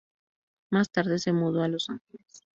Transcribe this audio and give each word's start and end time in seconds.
Más 0.71 0.89
tarde 0.89 1.19
se 1.19 1.31
mudó 1.31 1.61
a 1.61 1.67
Los 1.67 1.91
Ángeles. 1.91 2.41